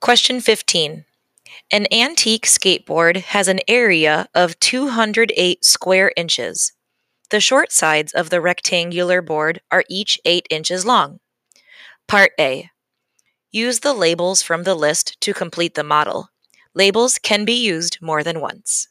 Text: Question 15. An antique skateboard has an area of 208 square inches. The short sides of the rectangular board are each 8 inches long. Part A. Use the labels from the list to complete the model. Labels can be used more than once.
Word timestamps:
Question 0.00 0.40
15. 0.40 1.06
An 1.70 1.86
antique 1.90 2.44
skateboard 2.44 3.16
has 3.16 3.48
an 3.48 3.60
area 3.66 4.28
of 4.34 4.60
208 4.60 5.64
square 5.64 6.12
inches. 6.16 6.72
The 7.30 7.40
short 7.40 7.72
sides 7.72 8.12
of 8.12 8.28
the 8.28 8.40
rectangular 8.42 9.22
board 9.22 9.62
are 9.70 9.84
each 9.88 10.20
8 10.24 10.46
inches 10.50 10.84
long. 10.84 11.20
Part 12.06 12.32
A. 12.38 12.70
Use 13.50 13.80
the 13.80 13.94
labels 13.94 14.42
from 14.42 14.64
the 14.64 14.74
list 14.74 15.18
to 15.22 15.32
complete 15.32 15.74
the 15.74 15.82
model. 15.82 16.28
Labels 16.74 17.18
can 17.18 17.46
be 17.46 17.54
used 17.54 17.98
more 18.02 18.22
than 18.22 18.40
once. 18.40 18.88